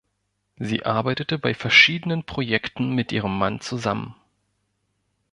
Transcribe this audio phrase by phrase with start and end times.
[0.57, 4.15] Sie arbeitete bei verschiedenen Projekten mit ihrem Mann zusammen.